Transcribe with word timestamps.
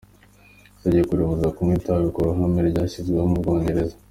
Itegeko 0.77 1.11
ribuza 1.17 1.47
kunywa 1.55 1.73
itabi 1.79 2.05
mu 2.15 2.21
ruhame, 2.27 2.59
ryashyizweho 2.69 3.25
mu 3.31 3.37
Bwongereza. 3.41 3.95